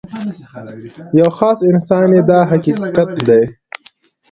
[1.19, 3.43] یو خاص انسان یې دا حقیقت دی.